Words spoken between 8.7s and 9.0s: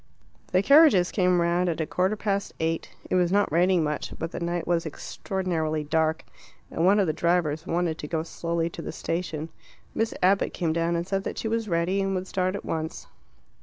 to the